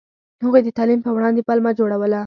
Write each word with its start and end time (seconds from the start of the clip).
هغوی 0.43 0.61
د 0.63 0.69
تعلیم 0.77 0.99
په 1.03 1.11
وړاندې 1.15 1.45
پلمه 1.47 1.71
جوړوله. 1.79 2.19